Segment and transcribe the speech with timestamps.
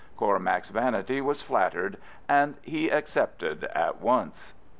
[0.17, 1.97] Cormac's vanity was flattered,
[2.27, 4.53] and he accepted at once.